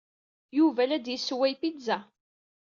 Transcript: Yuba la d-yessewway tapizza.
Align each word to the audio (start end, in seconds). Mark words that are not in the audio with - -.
Yuba 0.57 0.83
la 0.85 0.97
d-yessewway 0.99 1.53
tapizza. 1.55 1.97